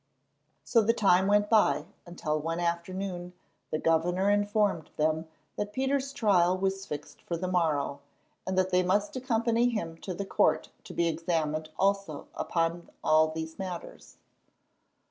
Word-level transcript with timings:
So 0.63 0.81
the 0.81 0.95
time 0.95 1.27
went 1.27 1.47
by, 1.47 1.85
until 2.07 2.39
one 2.39 2.59
afternoon 2.59 3.33
the 3.69 3.77
governor 3.77 4.31
informed 4.31 4.89
them 4.97 5.27
that 5.57 5.73
Peter's 5.73 6.11
trial 6.11 6.57
was 6.57 6.87
fixed 6.87 7.21
for 7.21 7.37
the 7.37 7.47
morrow, 7.47 7.99
and 8.47 8.57
that 8.57 8.71
they 8.71 8.81
must 8.81 9.15
accompany 9.15 9.69
him 9.69 9.95
to 9.99 10.15
the 10.15 10.25
court 10.25 10.69
to 10.85 10.95
be 10.95 11.07
examined 11.07 11.69
also 11.77 12.27
upon 12.33 12.89
all 13.03 13.27
these 13.31 13.59
matters. 13.59 14.17